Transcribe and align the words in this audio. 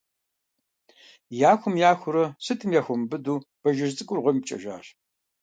Яхум-яхуурэ– 1.51 2.23
сытми 2.45 2.73
яхуэмубыду 2.79 3.35
Бажэжь 3.61 3.95
цӀыкӀур 3.97 4.19
гъуэм 4.23 4.37
ипкӀэжащ. 4.39 4.85